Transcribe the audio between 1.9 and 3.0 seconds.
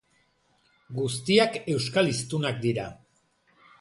hiztunak dira.